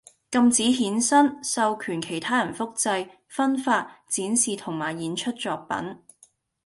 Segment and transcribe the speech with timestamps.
[0.31, 5.95] 禁止衍生，授權其他人複製，分發，展示同埋演出作品